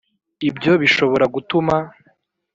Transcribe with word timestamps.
ibyo 0.49 0.71
bishobora 0.81 1.25
gutuma 1.35 1.75